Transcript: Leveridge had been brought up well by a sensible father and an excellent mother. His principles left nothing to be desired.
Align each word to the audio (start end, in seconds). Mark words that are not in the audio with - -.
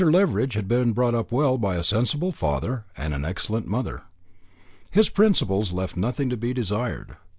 Leveridge 0.03 0.55
had 0.55 0.67
been 0.67 0.93
brought 0.93 1.13
up 1.13 1.31
well 1.31 1.59
by 1.59 1.75
a 1.75 1.83
sensible 1.83 2.31
father 2.31 2.85
and 2.97 3.13
an 3.13 3.23
excellent 3.23 3.67
mother. 3.67 4.01
His 4.89 5.09
principles 5.09 5.73
left 5.73 5.95
nothing 5.95 6.27
to 6.31 6.37
be 6.37 6.55
desired. 6.55 7.17